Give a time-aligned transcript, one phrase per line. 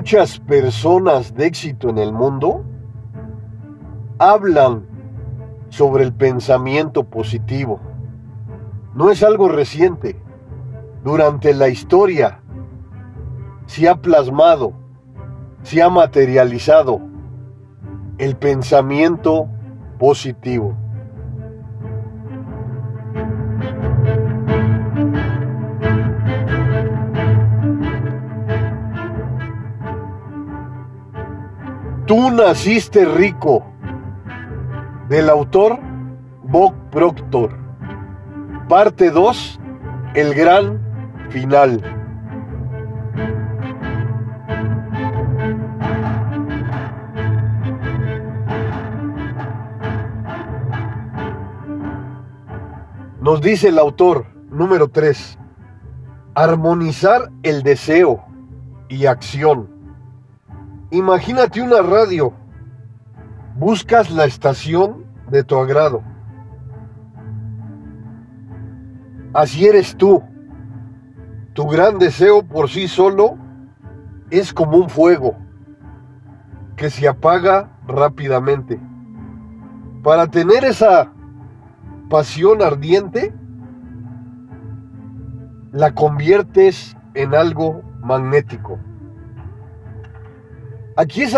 [0.00, 2.64] muchas personas de éxito en el mundo
[4.18, 4.86] hablan
[5.68, 7.78] sobre el pensamiento positivo.
[8.94, 10.18] No es algo reciente.
[11.04, 12.40] Durante la historia
[13.66, 14.72] se ha plasmado,
[15.64, 17.02] se ha materializado
[18.16, 19.48] el pensamiento
[19.98, 20.78] positivo.
[32.10, 33.64] Tú naciste rico,
[35.08, 35.78] del autor
[36.42, 37.56] Bob Proctor.
[38.68, 39.60] Parte 2,
[40.16, 40.80] el gran
[41.28, 41.80] final.
[53.20, 55.38] Nos dice el autor número 3,
[56.34, 58.24] armonizar el deseo
[58.88, 59.79] y acción.
[60.92, 62.32] Imagínate una radio.
[63.56, 66.02] Buscas la estación de tu agrado.
[69.32, 70.20] Así eres tú.
[71.52, 73.38] Tu gran deseo por sí solo
[74.30, 75.36] es como un fuego
[76.74, 78.80] que se apaga rápidamente.
[80.02, 81.12] Para tener esa
[82.08, 83.32] pasión ardiente,
[85.70, 88.78] la conviertes en algo magnético.
[90.96, 91.36] Aquí es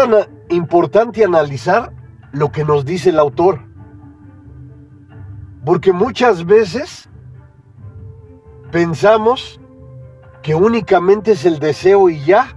[0.49, 1.93] importante analizar
[2.33, 3.61] lo que nos dice el autor.
[5.65, 7.09] Porque muchas veces
[8.71, 9.61] pensamos
[10.43, 12.57] que únicamente es el deseo y ya.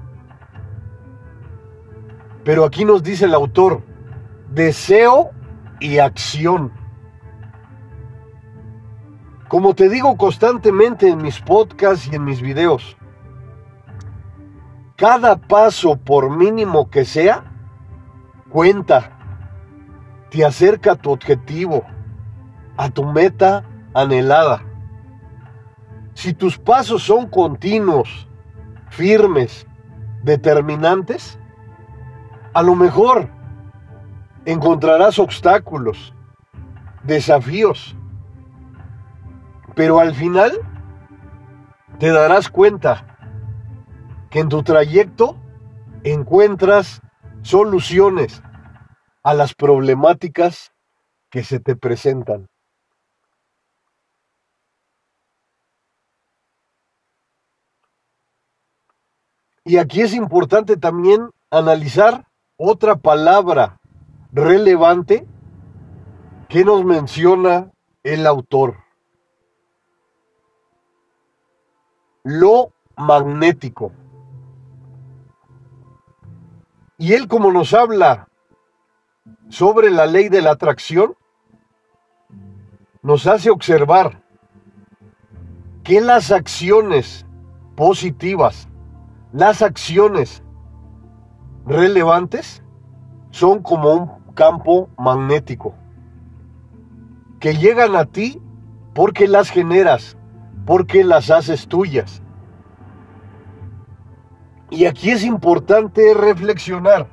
[2.43, 3.83] Pero aquí nos dice el autor,
[4.51, 5.31] deseo
[5.79, 6.71] y acción.
[9.47, 12.97] Como te digo constantemente en mis podcasts y en mis videos,
[14.95, 17.43] cada paso, por mínimo que sea,
[18.49, 19.11] cuenta.
[20.29, 21.83] Te acerca a tu objetivo,
[22.77, 23.63] a tu meta
[23.93, 24.63] anhelada.
[26.13, 28.27] Si tus pasos son continuos,
[28.89, 29.67] firmes,
[30.23, 31.37] determinantes,
[32.53, 33.29] a lo mejor
[34.45, 36.13] encontrarás obstáculos,
[37.03, 37.95] desafíos,
[39.75, 40.53] pero al final
[41.99, 43.14] te darás cuenta
[44.35, 45.37] en tu trayecto
[46.03, 47.01] encuentras
[47.41, 48.43] soluciones
[49.23, 50.73] a las problemáticas
[51.29, 52.49] que se te presentan.
[59.63, 63.79] Y aquí es importante también analizar otra palabra
[64.33, 65.25] relevante
[66.49, 67.71] que nos menciona
[68.03, 68.83] el autor.
[72.23, 73.93] Lo magnético.
[76.97, 78.29] Y él como nos habla
[79.49, 81.15] sobre la ley de la atracción,
[83.01, 84.23] nos hace observar
[85.83, 87.25] que las acciones
[87.75, 88.67] positivas,
[89.31, 90.41] las acciones
[91.65, 92.63] relevantes,
[93.31, 95.75] son como un campo magnético,
[97.39, 98.41] que llegan a ti
[98.93, 100.17] porque las generas,
[100.65, 102.23] porque las haces tuyas.
[104.69, 107.07] Y aquí es importante reflexionar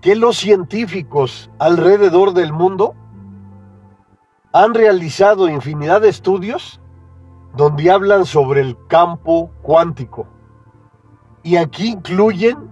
[0.00, 2.94] que los científicos alrededor del mundo
[4.52, 6.80] han realizado infinidad de estudios
[7.56, 10.26] donde hablan sobre el campo cuántico.
[11.42, 12.70] Y aquí incluyen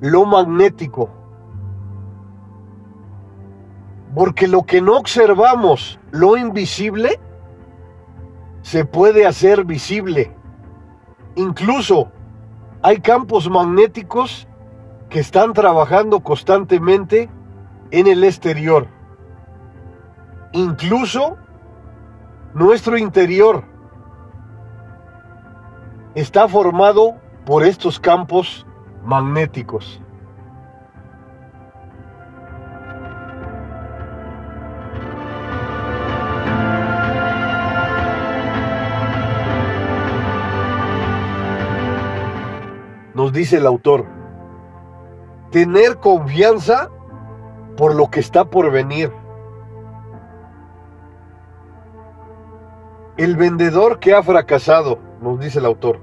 [0.00, 1.10] lo magnético.
[4.14, 7.18] Porque lo que no observamos, lo invisible,
[8.60, 10.36] se puede hacer visible.
[11.34, 12.10] Incluso
[12.82, 14.46] hay campos magnéticos
[15.08, 17.30] que están trabajando constantemente
[17.90, 18.88] en el exterior.
[20.52, 21.36] Incluso
[22.54, 23.64] nuestro interior
[26.14, 27.14] está formado
[27.46, 28.66] por estos campos
[29.04, 30.01] magnéticos.
[43.22, 44.04] Nos dice el autor,
[45.52, 46.90] tener confianza
[47.76, 49.12] por lo que está por venir.
[53.16, 56.00] El vendedor que ha fracasado, nos dice el autor,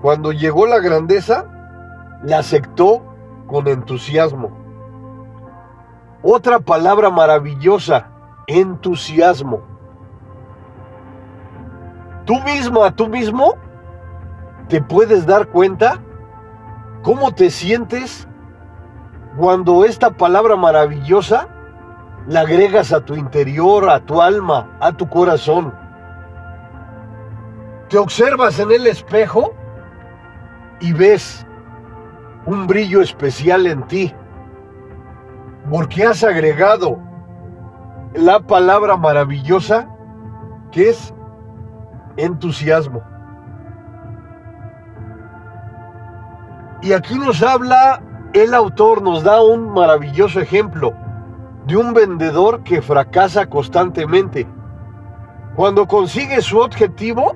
[0.00, 1.44] cuando llegó la grandeza,
[2.22, 3.02] la aceptó
[3.46, 4.50] con entusiasmo.
[6.22, 8.12] Otra palabra maravillosa,
[8.46, 9.60] entusiasmo.
[12.24, 13.56] Tú misma, tú mismo,
[14.70, 16.00] ¿Te puedes dar cuenta
[17.02, 18.28] cómo te sientes
[19.36, 21.48] cuando esta palabra maravillosa
[22.26, 25.74] la agregas a tu interior, a tu alma, a tu corazón?
[27.88, 29.54] Te observas en el espejo
[30.80, 31.46] y ves
[32.46, 34.14] un brillo especial en ti,
[35.70, 36.98] porque has agregado
[38.14, 39.88] la palabra maravillosa
[40.70, 41.14] que es
[42.16, 43.02] entusiasmo.
[46.82, 50.94] Y aquí nos habla el autor, nos da un maravilloso ejemplo
[51.66, 54.46] de un vendedor que fracasa constantemente.
[55.56, 57.34] Cuando consigue su objetivo,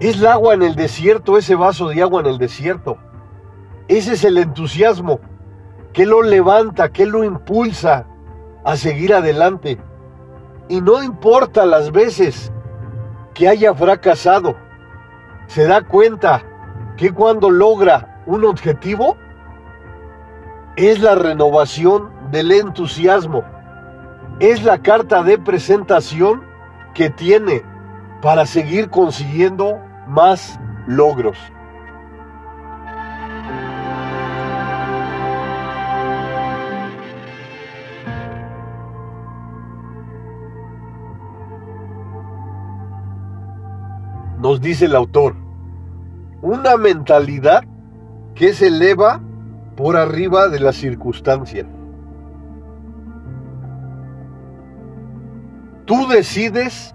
[0.00, 2.98] es el agua en el desierto, ese vaso de agua en el desierto.
[3.86, 5.20] Ese es el entusiasmo
[5.92, 8.06] que lo levanta, que lo impulsa
[8.64, 9.78] a seguir adelante.
[10.68, 12.52] Y no importa las veces
[13.32, 14.56] que haya fracasado,
[15.46, 16.42] se da cuenta
[16.96, 19.16] que cuando logra un objetivo
[20.76, 23.44] es la renovación del entusiasmo,
[24.40, 26.42] es la carta de presentación
[26.94, 27.62] que tiene
[28.22, 31.38] para seguir consiguiendo más logros.
[44.38, 45.43] Nos dice el autor,
[46.44, 47.64] una mentalidad
[48.34, 49.18] que se eleva
[49.76, 51.66] por arriba de las circunstancias.
[55.86, 56.94] Tú decides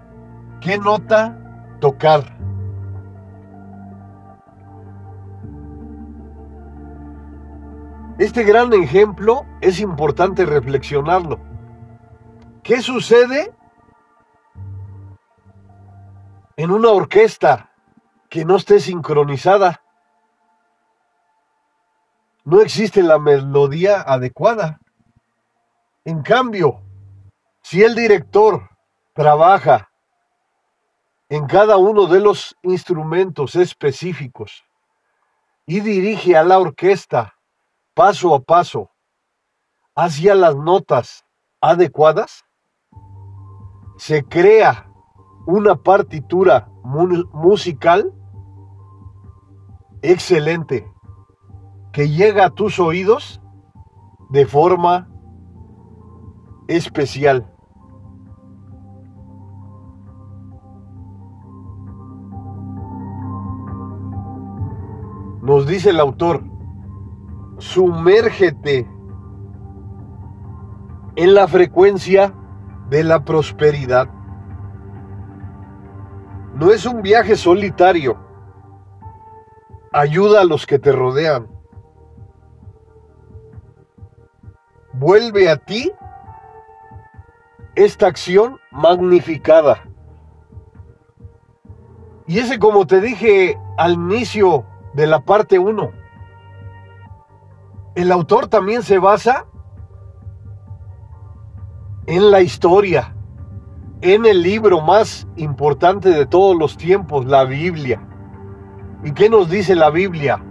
[0.60, 1.36] qué nota
[1.80, 2.22] tocar.
[8.18, 11.40] Este gran ejemplo es importante reflexionarlo.
[12.62, 13.52] ¿Qué sucede
[16.56, 17.69] en una orquesta
[18.30, 19.82] que no esté sincronizada?
[22.44, 24.80] No existe la melodía adecuada.
[26.04, 26.80] En cambio,
[27.60, 28.70] si el director
[29.14, 29.90] trabaja
[31.28, 34.64] en cada uno de los instrumentos específicos
[35.66, 37.34] y dirige a la orquesta
[37.94, 38.90] paso a paso
[39.96, 41.24] hacia las notas
[41.60, 42.44] adecuadas,
[43.98, 44.90] se crea
[45.46, 48.14] una partitura musical
[50.02, 50.86] excelente
[51.92, 53.40] que llega a tus oídos
[54.30, 55.08] de forma
[56.68, 57.52] especial.
[65.42, 66.44] Nos dice el autor,
[67.58, 68.88] sumérgete
[71.16, 72.32] en la frecuencia
[72.88, 74.08] de la prosperidad.
[76.54, 78.29] No es un viaje solitario.
[79.92, 81.48] Ayuda a los que te rodean.
[84.92, 85.90] Vuelve a ti
[87.74, 89.82] esta acción magnificada.
[92.28, 94.64] Y ese, como te dije al inicio
[94.94, 95.90] de la parte 1.
[97.96, 99.46] El autor también se basa
[102.06, 103.16] en la historia,
[104.02, 108.06] en el libro más importante de todos los tiempos, la Biblia.
[109.02, 110.42] ¿Y qué nos dice la Biblia?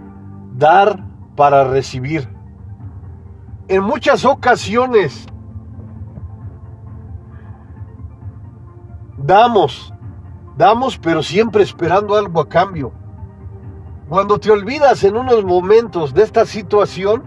[0.56, 1.04] Dar
[1.36, 2.28] para recibir.
[3.68, 5.26] En muchas ocasiones
[9.16, 9.94] damos,
[10.56, 12.92] damos, pero siempre esperando algo a cambio.
[14.08, 17.22] Cuando te olvidas en unos momentos de esta situación,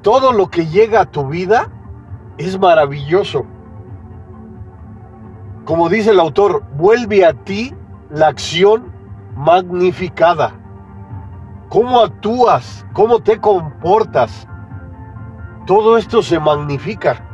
[0.00, 1.70] todo lo que llega a tu vida
[2.38, 3.44] es maravilloso.
[5.66, 7.74] Como dice el autor, vuelve a ti
[8.12, 8.92] la acción
[9.34, 10.52] magnificada.
[11.70, 12.86] ¿Cómo actúas?
[12.92, 14.46] ¿Cómo te comportas?
[15.66, 17.26] Todo esto se magnifica.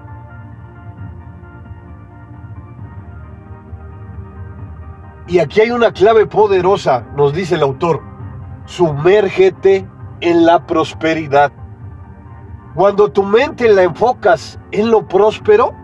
[5.26, 8.00] Y aquí hay una clave poderosa, nos dice el autor.
[8.64, 9.86] Sumérgete
[10.20, 11.52] en la prosperidad.
[12.76, 15.74] Cuando tu mente la enfocas en lo próspero,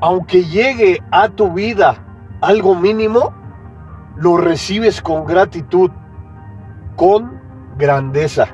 [0.00, 2.07] aunque llegue a tu vida
[2.40, 3.32] algo mínimo,
[4.16, 5.90] lo recibes con gratitud,
[6.96, 7.40] con
[7.76, 8.48] grandeza.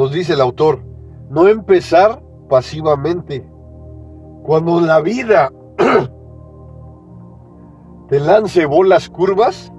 [0.00, 0.82] nos dice el autor,
[1.28, 3.46] no empezar pasivamente.
[4.44, 5.52] Cuando la vida
[8.10, 9.72] te lance bolas curvas,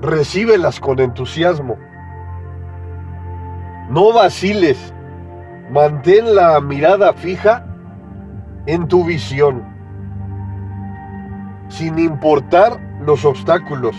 [0.00, 1.76] recíbelas con entusiasmo.
[3.90, 4.94] No vaciles,
[5.70, 7.66] mantén la mirada fija
[8.64, 9.62] en tu visión,
[11.68, 13.96] sin importar los obstáculos.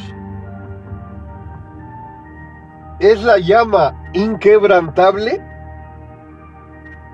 [2.99, 5.45] Es la llama inquebrantable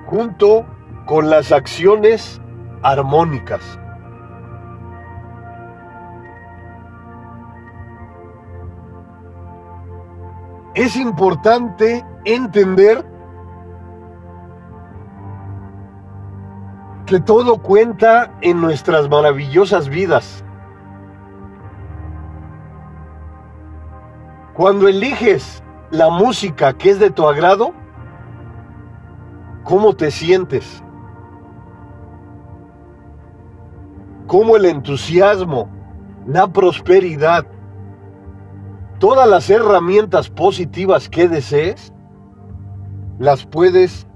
[0.06, 0.66] junto
[1.06, 2.42] con las acciones
[2.86, 3.80] armónicas.
[10.76, 13.04] Es importante entender
[17.08, 20.44] que todo cuenta en nuestras maravillosas vidas.
[24.54, 27.74] Cuando eliges la música que es de tu agrado,
[29.64, 30.85] ¿cómo te sientes?
[34.28, 35.70] ¿Cómo el entusiasmo,
[36.26, 37.46] la prosperidad,
[39.00, 41.94] todas las herramientas positivas que desees,
[43.20, 44.08] las puedes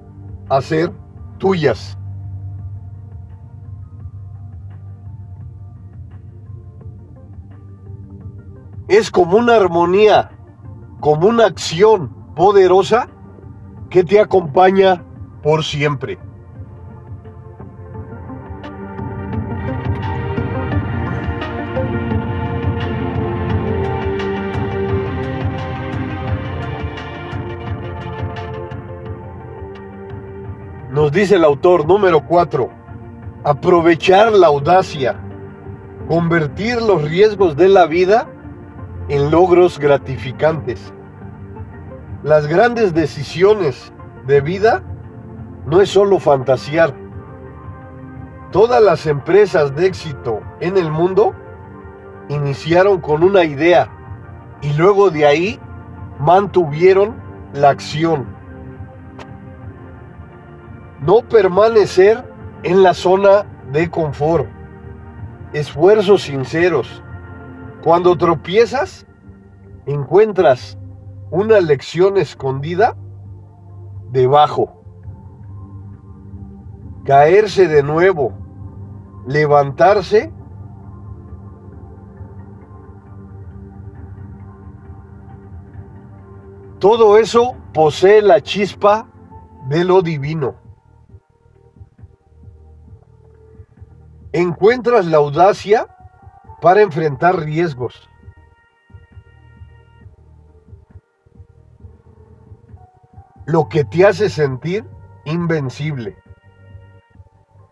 [0.49, 0.91] hacer
[1.37, 1.97] tuyas?
[8.87, 10.31] Es como una armonía
[10.99, 13.07] como una acción poderosa
[13.89, 15.03] que te acompaña
[15.41, 16.19] por siempre.
[31.09, 32.69] Nos dice el autor número 4,
[33.43, 35.19] aprovechar la audacia,
[36.07, 38.27] convertir los riesgos de la vida
[39.07, 40.93] en logros gratificantes.
[42.21, 43.91] Las grandes decisiones
[44.27, 44.83] de vida
[45.65, 46.93] no es solo fantasear.
[48.51, 51.33] Todas las empresas de éxito en el mundo
[52.27, 53.89] iniciaron con una idea
[54.61, 55.59] y luego de ahí
[56.19, 57.15] mantuvieron
[57.53, 58.38] la acción.
[61.01, 62.23] No permanecer
[62.63, 64.47] en la zona de confort.
[65.53, 67.01] Esfuerzos sinceros
[67.83, 69.07] cuando tropiezas,
[69.85, 70.77] encuentras
[71.31, 72.97] una lección escondida
[74.11, 74.83] debajo.
[77.05, 78.33] Caerse de nuevo,
[79.25, 80.33] levantarse.
[86.79, 89.07] Todo eso posee la chispa
[89.69, 90.55] de lo divino.
[94.31, 95.87] Encuentras la audacia
[96.61, 98.07] para enfrentar riesgos.
[103.45, 104.85] Lo que te hace sentir
[105.25, 106.15] invencible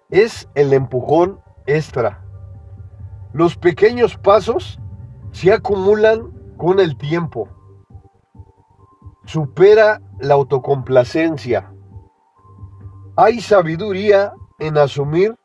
[0.09, 2.23] es el empujón extra.
[3.33, 4.79] Los pequeños pasos
[5.31, 7.49] se acumulan con el tiempo.
[9.25, 11.71] Supera la autocomplacencia.
[13.15, 15.37] Hay sabiduría en asumir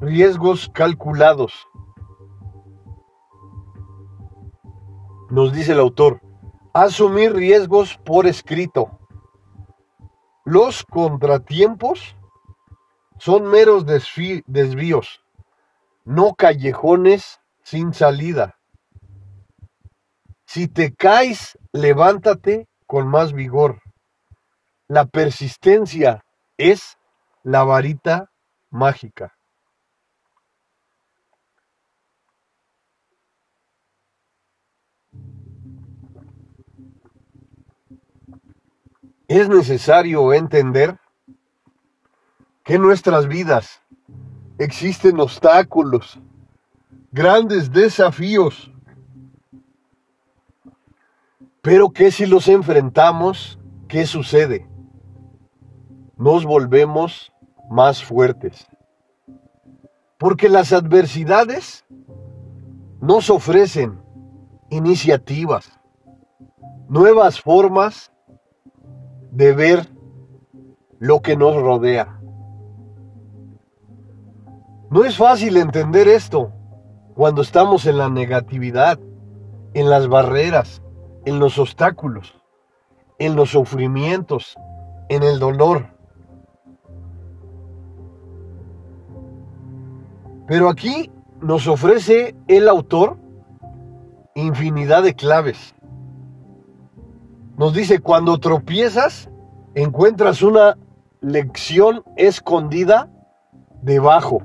[0.00, 1.68] riesgos calculados.
[5.30, 6.20] nos dice el autor,
[6.72, 8.98] asumir riesgos por escrito.
[10.44, 12.16] Los contratiempos
[13.18, 15.20] son meros desvíos,
[16.04, 18.58] no callejones sin salida.
[20.46, 23.82] Si te caes, levántate con más vigor.
[24.86, 26.24] La persistencia
[26.56, 26.96] es
[27.42, 28.30] la varita
[28.70, 29.37] mágica.
[39.28, 40.98] Es necesario entender
[42.64, 43.82] que en nuestras vidas
[44.58, 46.18] existen obstáculos,
[47.12, 48.72] grandes desafíos,
[51.60, 54.66] pero que si los enfrentamos, ¿qué sucede?
[56.16, 57.30] Nos volvemos
[57.70, 58.66] más fuertes.
[60.16, 61.84] Porque las adversidades
[63.00, 64.00] nos ofrecen
[64.70, 65.78] iniciativas,
[66.88, 68.10] nuevas formas
[69.30, 69.88] de ver
[70.98, 72.20] lo que nos rodea.
[74.90, 76.52] No es fácil entender esto
[77.14, 78.98] cuando estamos en la negatividad,
[79.74, 80.82] en las barreras,
[81.24, 82.34] en los obstáculos,
[83.18, 84.56] en los sufrimientos,
[85.08, 85.88] en el dolor.
[90.46, 91.10] Pero aquí
[91.42, 93.18] nos ofrece el autor
[94.34, 95.74] infinidad de claves
[97.58, 99.28] nos dice, cuando tropiezas,
[99.74, 100.78] encuentras una
[101.20, 103.10] lección escondida
[103.82, 104.42] debajo.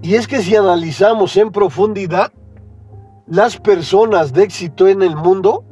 [0.00, 2.32] Y es que si analizamos en profundidad,
[3.26, 5.64] las personas de éxito en el mundo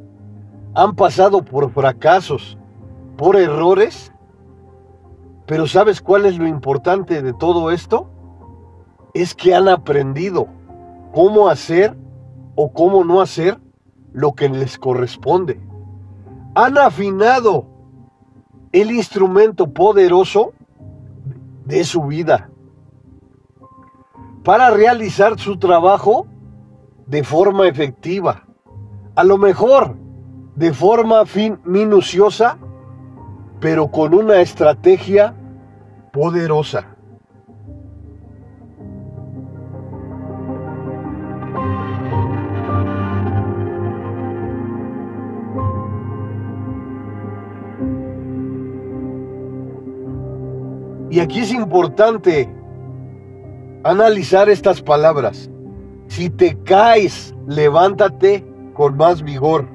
[0.75, 2.59] han pasado por fracasos,
[3.17, 4.13] por errores,
[5.47, 8.11] pero ¿sabes cuál es lo importante de todo esto?
[9.15, 10.47] Es que han aprendido
[11.15, 11.97] cómo hacer
[12.55, 13.59] o cómo no hacer
[14.19, 15.61] lo que les corresponde.
[16.57, 17.67] Han afinado
[18.73, 20.55] el instrumento poderoso
[21.65, 22.51] de su vida
[24.43, 26.27] para realizar su trabajo
[27.07, 28.45] de forma efectiva.
[29.15, 29.95] A lo mejor
[30.57, 32.59] de forma fin minuciosa,
[33.61, 35.33] pero con una estrategia
[36.13, 36.97] poderosa.
[51.19, 52.49] Y aquí es importante
[53.83, 55.51] analizar estas palabras.
[56.07, 59.67] Si te caes, levántate con más vigor.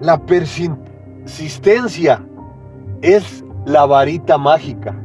[0.00, 2.24] La persistencia
[3.02, 4.98] es la varita mágica.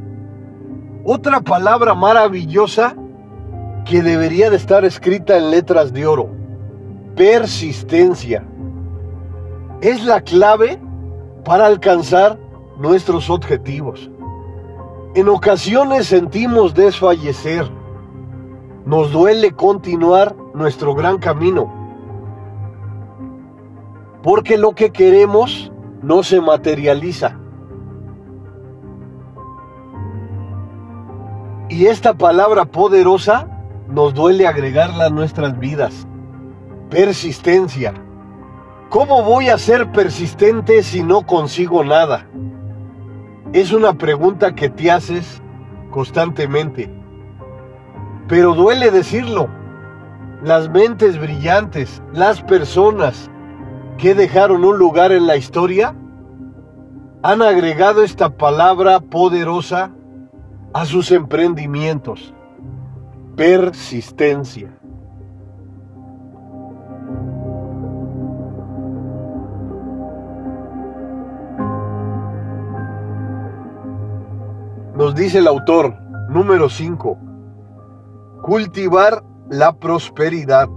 [1.03, 2.95] Otra palabra maravillosa
[3.83, 6.29] que debería de estar escrita en letras de oro.
[7.17, 8.45] Persistencia.
[9.81, 10.79] Es la clave
[11.43, 12.39] para alcanzar
[12.77, 14.09] nuestros objetivos.
[15.15, 17.71] En ocasiones sentimos desfallecer.
[18.85, 21.73] Nos duele continuar nuestro gran camino.
[24.21, 27.39] Porque lo que queremos no se materializa.
[31.69, 33.47] Y esta palabra poderosa
[33.87, 36.05] nos duele agregarla a nuestras vidas.
[36.89, 37.93] Persistencia.
[38.89, 42.27] ¿Cómo voy a ser persistente si no consigo nada?
[43.53, 45.41] Es una pregunta que te haces
[45.91, 46.89] constantemente.
[48.27, 49.47] Pero duele decirlo.
[50.43, 53.29] Las mentes brillantes, las personas
[53.97, 55.95] que dejaron un lugar en la historia,
[57.23, 59.91] han agregado esta palabra poderosa
[60.73, 62.33] a sus emprendimientos.
[63.35, 64.77] Persistencia.
[75.05, 75.95] Nos dice el autor,
[76.29, 77.19] número 5,
[78.41, 80.67] cultivar la prosperidad,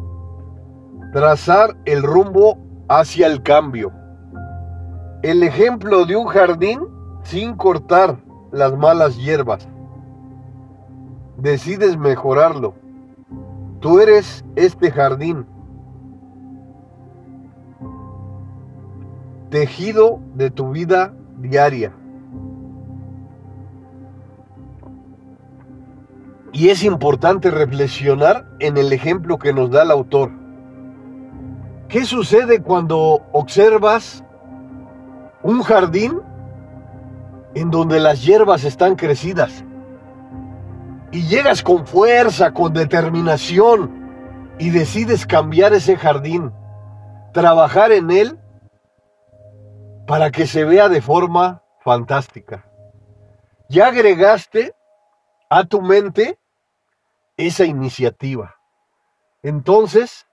[1.14, 2.58] trazar el rumbo
[2.90, 3.90] hacia el cambio.
[5.22, 6.78] El ejemplo de un jardín
[7.22, 8.18] sin cortar
[8.52, 9.66] las malas hierbas
[11.38, 12.74] decides mejorarlo.
[13.80, 15.46] Tú eres este jardín,
[19.48, 21.97] tejido de tu vida diaria.
[26.52, 30.30] Y es importante reflexionar en el ejemplo que nos da el autor.
[31.88, 34.24] ¿Qué sucede cuando observas
[35.42, 36.20] un jardín
[37.54, 39.64] en donde las hierbas están crecidas?
[41.11, 46.52] y llegas con fuerza, con determinación y decides cambiar ese jardín,
[47.32, 48.38] trabajar en él
[50.06, 52.64] para que se vea de forma fantástica.
[53.68, 54.74] Ya agregaste
[55.50, 56.38] a tu mente
[57.37, 58.56] esa iniciativa.
[59.42, 60.26] Entonces,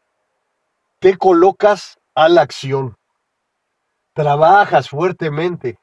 [0.99, 2.97] te colocas a la acción.
[4.13, 5.79] Trabajas fuertemente,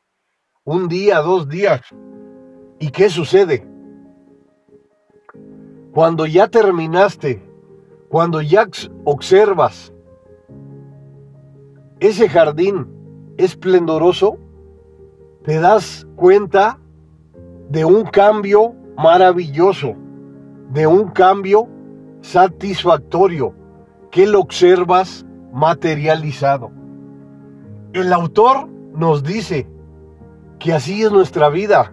[0.65, 1.83] un día, dos días.
[2.79, 3.67] ¿Y qué sucede?
[5.93, 7.43] Cuando ya terminaste,
[8.09, 8.67] cuando ya
[9.05, 9.93] observas
[12.01, 14.39] ese jardín esplendoroso,
[15.45, 16.79] te das cuenta
[17.69, 19.95] de un cambio maravilloso,
[20.71, 21.69] de un cambio
[22.23, 23.55] satisfactorio
[24.11, 26.71] que lo observas materializado.
[27.93, 29.69] El autor nos dice
[30.59, 31.93] que así es nuestra vida,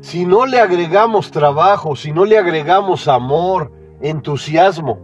[0.00, 4.98] si no le agregamos trabajo, si no le agregamos amor, entusiasmo,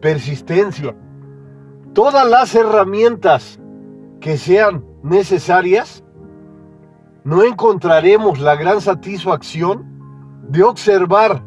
[0.00, 0.96] persistencia,
[1.92, 3.60] todas las herramientas
[4.20, 6.02] que sean necesarias,
[7.22, 9.99] no encontraremos la gran satisfacción
[10.50, 11.42] de observar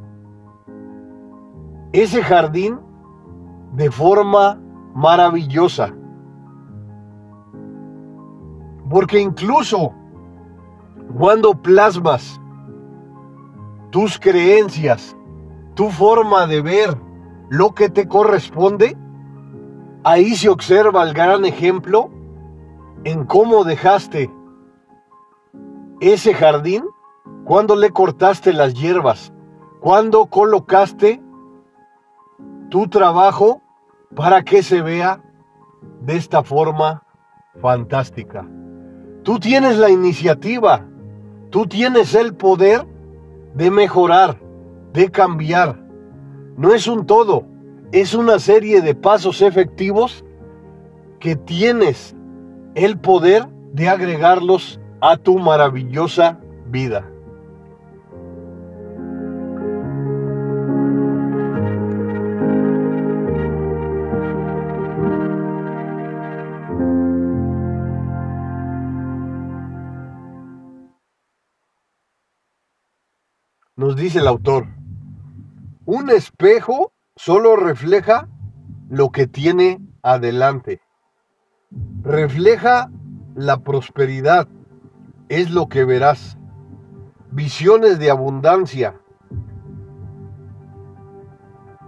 [1.92, 2.80] ese jardín
[3.74, 4.60] de forma
[4.96, 5.94] maravillosa.
[8.90, 9.94] Porque incluso
[11.18, 12.40] cuando plasmas
[13.90, 15.16] tus creencias,
[15.76, 16.98] tu forma de ver
[17.50, 18.98] lo que te corresponde,
[20.04, 22.10] ahí se observa el gran ejemplo
[23.04, 24.32] en cómo dejaste
[26.00, 26.86] ese jardín
[27.46, 29.34] cuando le cortaste las hierbas,
[29.84, 31.22] ¿Cuándo colocaste
[32.70, 33.62] tu trabajo
[34.16, 35.22] para que se vea
[36.00, 37.04] de esta forma
[37.62, 38.48] fantástica?
[39.24, 40.88] Tú tienes la iniciativa,
[41.50, 42.88] tú tienes el poder
[43.56, 44.40] de mejorar,
[44.94, 45.78] de cambiar.
[46.56, 47.46] No es un todo,
[47.92, 50.24] es una serie de pasos efectivos
[51.20, 52.16] que tienes
[52.74, 57.13] el poder de agregarlos a tu maravillosa vida.
[73.94, 74.66] Nos dice el autor,
[75.86, 78.28] un espejo solo refleja
[78.90, 80.82] lo que tiene adelante.
[82.02, 82.90] Refleja
[83.36, 84.48] la prosperidad,
[85.30, 86.40] es lo que verás.
[87.30, 89.00] Visiones de abundancia.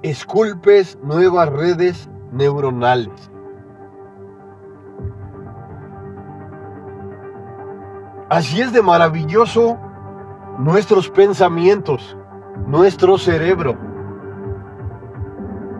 [0.04, 3.32] Esculpes nuevas redes neuronales.
[8.30, 9.80] Así es de maravilloso
[10.58, 12.16] nuestros pensamientos,
[12.68, 13.78] nuestro cerebro.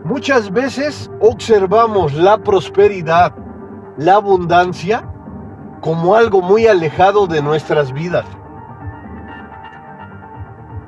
[0.04, 3.34] Muchas veces observamos la prosperidad,
[3.96, 5.08] la abundancia,
[5.80, 8.26] como algo muy alejado de nuestras vidas.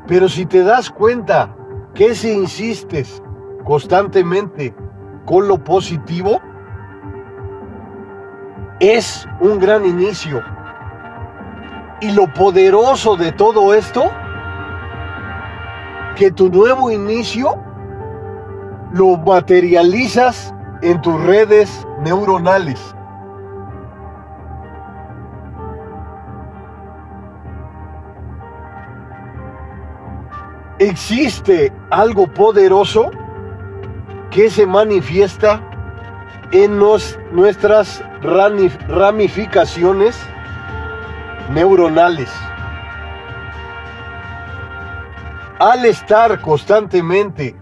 [0.06, 1.54] Pero si te das cuenta
[1.94, 3.22] que si insistes
[3.64, 4.74] constantemente
[5.24, 6.40] con lo positivo,
[8.80, 10.42] es un gran inicio.
[12.00, 14.04] Y lo poderoso de todo esto,
[16.14, 17.60] que tu nuevo inicio
[18.92, 22.94] lo materializas en tus redes neuronales.
[30.78, 33.10] Existe algo poderoso
[34.30, 35.60] que se manifiesta
[36.52, 40.16] en nuestras ramificaciones
[41.50, 42.30] neuronales.
[45.58, 47.56] Al estar constantemente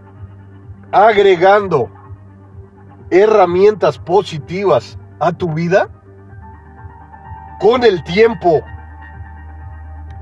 [0.92, 1.90] agregando
[3.10, 5.88] herramientas positivas a tu vida,
[7.60, 8.60] con el tiempo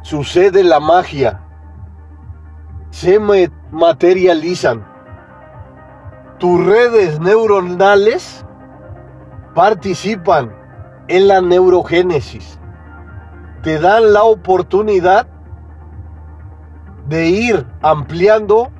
[0.03, 1.40] sucede la magia,
[2.90, 4.87] se materializan.
[6.38, 8.44] Tus redes neuronales
[9.55, 10.55] participan
[11.09, 12.59] en la neurogénesis,
[13.64, 15.27] te dan la oportunidad
[17.07, 18.70] de ir ampliando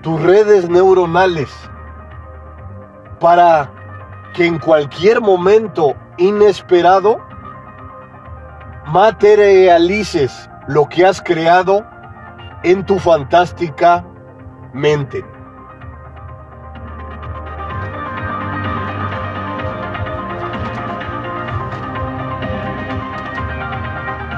[0.00, 1.50] tus redes neuronales
[3.20, 3.70] para
[4.34, 7.20] que en cualquier momento inesperado
[8.86, 11.84] materialices lo que has creado
[12.62, 14.02] en tu fantástica
[14.72, 15.22] mente.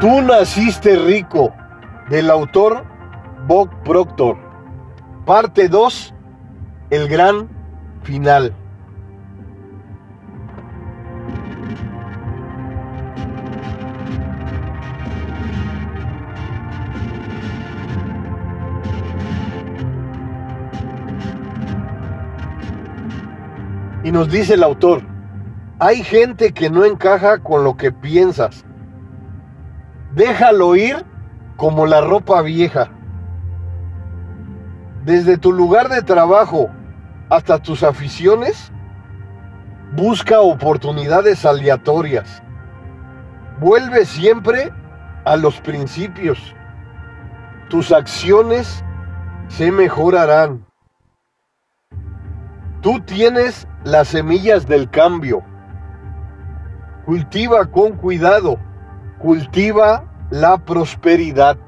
[0.00, 1.52] Tú naciste rico
[2.08, 2.86] del autor
[3.46, 4.38] Bob Proctor.
[5.26, 6.14] Parte 2,
[6.88, 7.50] el gran
[8.02, 8.54] final.
[24.02, 25.02] Y nos dice el autor,
[25.78, 28.64] hay gente que no encaja con lo que piensas.
[30.14, 31.04] Déjalo ir
[31.56, 32.90] como la ropa vieja
[35.04, 36.70] desde tu lugar de trabajo
[37.30, 38.70] hasta tus aficiones,
[39.92, 42.42] busca oportunidades aleatorias.
[43.60, 44.72] Vuelve siempre
[45.24, 46.54] a los principios.
[47.68, 48.84] Tus acciones
[49.48, 50.66] se mejorarán.
[52.82, 55.42] Tú tienes las semillas del cambio.
[57.04, 58.58] Cultiva con cuidado.
[59.20, 61.58] Cultiva la prosperidad.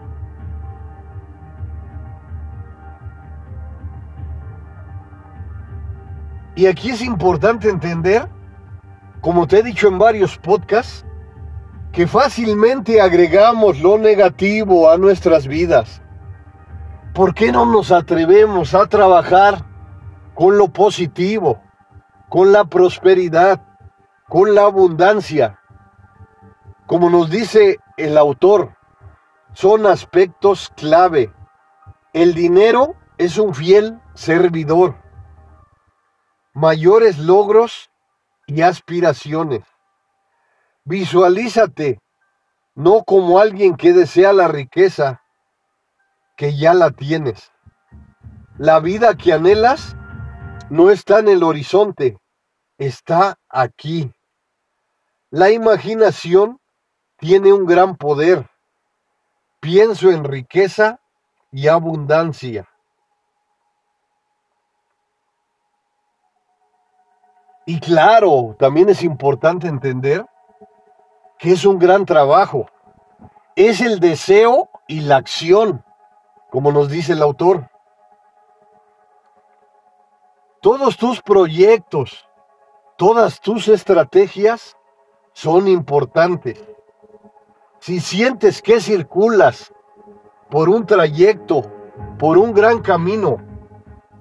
[6.54, 8.26] Y aquí es importante entender,
[9.20, 11.04] como te he dicho en varios podcasts,
[11.92, 16.00] que fácilmente agregamos lo negativo a nuestras vidas.
[17.12, 19.66] ¿Por qué no nos atrevemos a trabajar
[20.34, 21.60] con lo positivo,
[22.30, 23.60] con la prosperidad,
[24.26, 25.58] con la abundancia?
[26.92, 28.76] Como nos dice el autor,
[29.54, 31.32] son aspectos clave.
[32.12, 35.02] El dinero es un fiel servidor
[36.52, 37.90] mayores logros
[38.46, 39.62] y aspiraciones.
[40.84, 41.98] Visualízate
[42.74, 45.22] no como alguien que desea la riqueza,
[46.36, 47.52] que ya la tienes.
[48.58, 49.96] La vida que anhelas
[50.68, 52.18] no está en el horizonte,
[52.76, 54.12] está aquí.
[55.30, 56.58] La imaginación
[57.22, 58.50] tiene un gran poder.
[59.60, 60.98] Pienso en riqueza
[61.52, 62.68] y abundancia.
[67.64, 70.26] Y claro, también es importante entender
[71.38, 72.66] que es un gran trabajo.
[73.54, 75.84] Es el deseo y la acción,
[76.50, 77.70] como nos dice el autor.
[80.60, 82.26] Todos tus proyectos,
[82.96, 84.76] todas tus estrategias
[85.32, 86.71] son importantes.
[87.82, 89.74] Si sientes que circulas
[90.48, 91.62] por un trayecto,
[92.16, 93.38] por un gran camino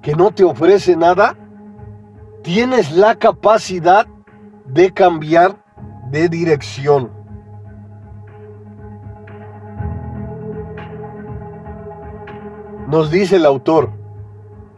[0.02, 1.38] que no te ofrece nada,
[2.42, 4.08] tienes la capacidad
[4.66, 5.64] de cambiar
[6.10, 7.12] de dirección.
[12.88, 13.92] Nos dice el autor,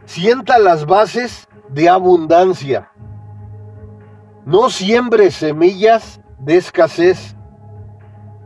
[0.04, 2.92] sienta las bases de abundancia.
[4.44, 7.34] No siembres semillas de escasez.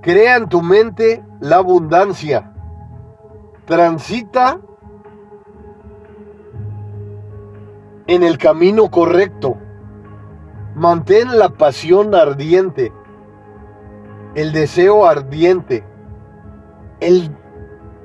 [0.09, 2.51] Crea en tu mente la abundancia.
[3.66, 4.59] Transita
[8.07, 9.59] en el camino correcto.
[10.75, 12.90] Mantén la pasión ardiente,
[14.35, 15.85] el deseo ardiente.
[17.01, 17.31] El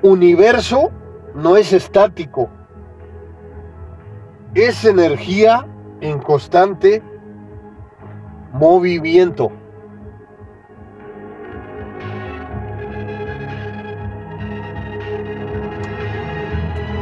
[0.02, 0.92] universo
[1.36, 2.50] no es estático,
[4.56, 5.66] es energía
[6.02, 7.02] en constante
[8.52, 9.54] movimiento.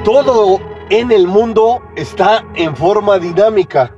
[0.04, 0.60] Todo
[0.90, 3.96] en el mundo está en forma dinámica.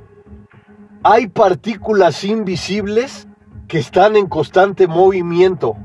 [1.02, 3.26] Hay partículas invisibles
[3.68, 5.78] que están en constante movimiento.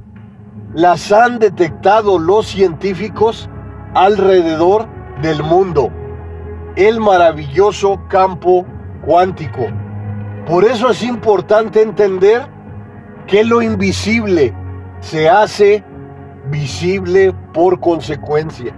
[0.74, 3.50] Las han detectado los científicos
[3.94, 4.90] alrededor
[5.22, 5.90] del mundo.
[6.76, 8.66] El maravilloso campo
[9.06, 9.68] cuántico.
[10.46, 12.46] Por eso es importante entender
[13.26, 14.54] que lo invisible
[15.00, 15.82] se hace
[16.52, 18.76] visible por consecuencia.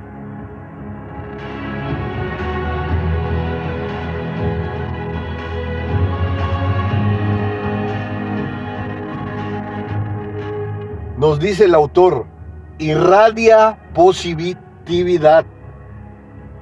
[11.21, 12.25] Nos dice el autor,
[12.79, 15.45] irradia positividad.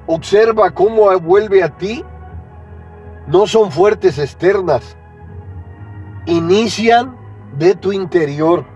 [0.06, 2.04] Observa cómo vuelve a ti.
[3.26, 4.98] No son fuertes externas.
[6.26, 7.16] Inician
[7.56, 8.66] de tu interior.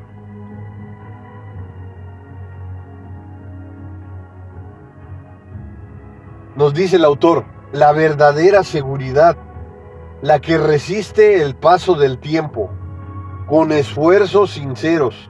[6.57, 9.37] Nos dice el autor, la verdadera seguridad,
[10.23, 12.71] la que resiste el paso del tiempo,
[13.47, 15.29] con esfuerzos sinceros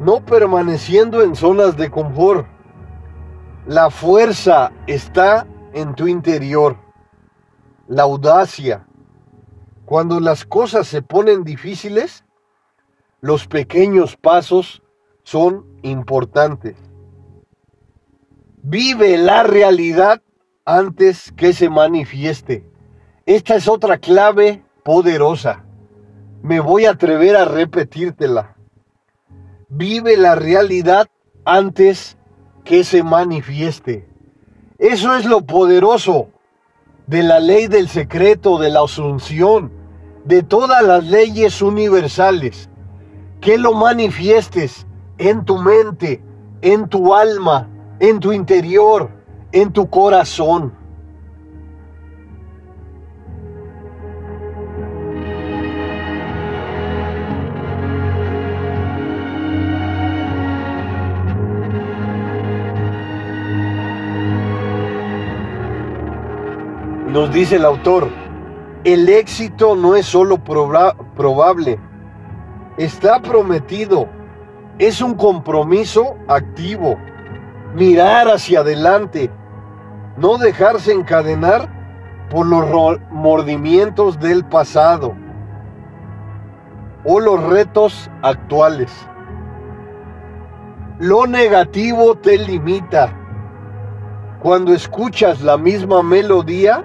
[0.00, 2.46] no permaneciendo en zonas de confort.
[3.66, 6.76] La fuerza está en tu interior.
[7.88, 8.86] La audacia.
[9.84, 12.24] Cuando las cosas se ponen difíciles,
[13.20, 14.82] los pequeños pasos
[15.22, 16.76] son importantes.
[18.62, 20.22] Vive la realidad
[20.64, 22.70] antes que se manifieste.
[23.24, 25.64] Esta es otra clave poderosa.
[26.42, 28.57] Me voy a atrever a repetírtela
[29.68, 31.08] vive la realidad
[31.44, 32.16] antes
[32.64, 34.08] que se manifieste.
[34.78, 36.28] Eso es lo poderoso
[37.06, 39.72] de la ley del secreto, de la asunción,
[40.24, 42.68] de todas las leyes universales.
[43.40, 46.22] Que lo manifiestes en tu mente,
[46.60, 47.68] en tu alma,
[48.00, 49.10] en tu interior,
[49.52, 50.74] en tu corazón.
[67.18, 68.06] Nos dice el autor,
[68.84, 71.80] el éxito no es solo probable,
[72.76, 74.08] está prometido,
[74.78, 76.96] es un compromiso activo,
[77.74, 79.32] mirar hacia adelante,
[80.16, 81.68] no dejarse encadenar
[82.30, 85.12] por los mordimientos del pasado
[87.04, 88.92] o los retos actuales.
[91.00, 93.12] Lo negativo te limita.
[94.40, 96.84] Cuando escuchas la misma melodía,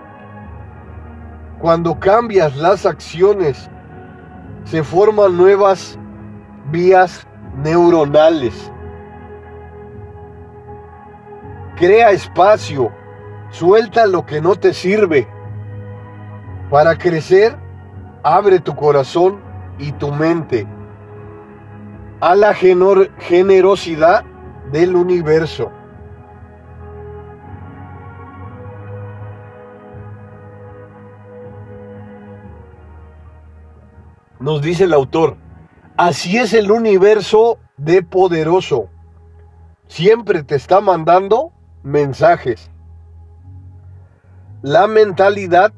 [1.63, 3.69] cuando cambias las acciones,
[4.65, 5.97] se forman nuevas
[6.71, 8.69] vías neuronales.
[11.77, 12.91] Crea espacio,
[13.49, 15.25] suelta lo que no te sirve.
[16.69, 17.55] Para crecer,
[18.23, 19.39] abre tu corazón
[19.79, 20.67] y tu mente
[22.19, 24.25] a la generosidad
[24.73, 25.71] del universo.
[34.43, 35.37] Nos dice el autor,
[35.95, 38.89] así es el universo de poderoso.
[39.87, 42.69] Siempre te está mandando mensajes.
[44.61, 45.71] La mentalidad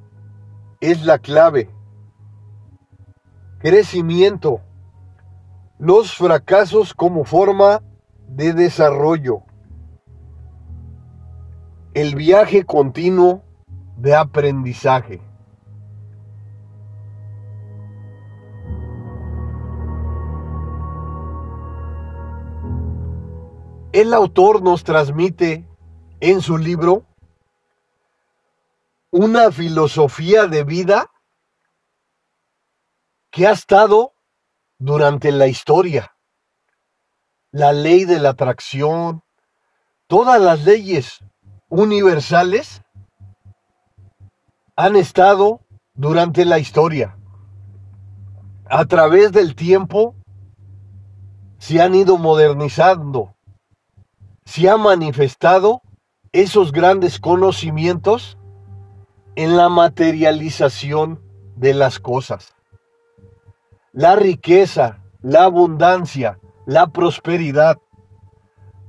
[0.82, 1.70] es la clave.
[3.60, 4.62] Crecimiento.
[5.78, 7.84] Los fracasos como forma
[8.28, 9.44] de desarrollo.
[11.94, 13.44] El viaje continuo
[13.96, 15.22] de aprendizaje.
[23.96, 25.66] El autor nos transmite
[26.20, 27.06] en su libro
[29.10, 31.10] una filosofía de vida
[33.32, 34.12] que ha estado
[34.80, 36.14] durante la historia.
[37.52, 39.24] La ley de la atracción,
[40.08, 41.20] todas las leyes
[41.70, 42.82] universales
[44.76, 45.62] han estado
[45.94, 47.18] durante la historia.
[48.66, 50.18] A través del tiempo
[51.60, 53.35] se han ido modernizando
[54.46, 55.82] se ha manifestado
[56.32, 58.38] esos grandes conocimientos
[59.36, 61.22] en la materialización
[61.56, 62.56] de las cosas.
[63.92, 67.78] La riqueza, la abundancia, la prosperidad,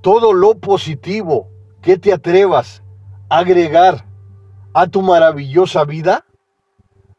[0.03, 1.49] todo lo positivo
[1.81, 2.83] que te atrevas
[3.29, 4.07] a agregar
[4.75, 6.25] a tu maravillosa vida,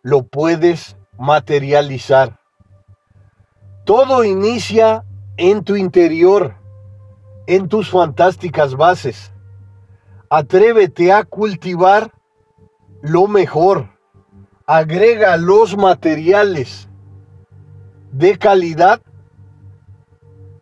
[0.04, 2.39] lo puedes materializar.
[3.84, 5.06] Todo inicia
[5.38, 6.57] en tu interior
[7.48, 9.34] en tus fantásticas bases.
[10.30, 12.14] Atrévete a cultivar
[13.02, 13.90] lo mejor.
[14.66, 16.90] Agrega los materiales
[18.12, 19.02] de calidad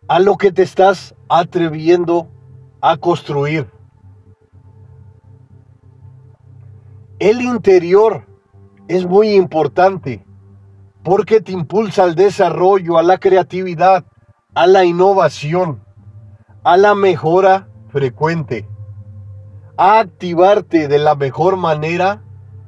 [0.06, 2.28] a lo que te estás atreviendo
[2.80, 3.68] a construir.
[7.18, 8.26] El interior
[8.86, 10.24] es muy importante
[11.02, 14.04] porque te impulsa al desarrollo, a la creatividad,
[14.54, 15.85] a la innovación
[16.66, 18.68] a la mejora frecuente,
[19.76, 22.24] a activarte de la mejor manera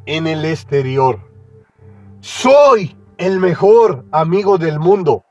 [0.07, 1.19] en el exterior.
[2.21, 5.25] Soy el mejor amigo del mundo,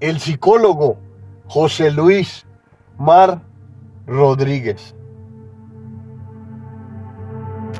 [0.00, 0.96] el psicólogo
[1.48, 2.46] José Luis
[2.96, 3.42] Mar
[4.06, 4.94] Rodríguez.